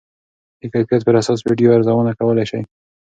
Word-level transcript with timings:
د 0.59 0.61
کیفیت 0.73 1.01
پر 1.07 1.15
اساس 1.21 1.39
ویډیو 1.47 1.73
ارزونه 1.75 2.11
کولی 2.19 2.45
شئ. 2.49 2.61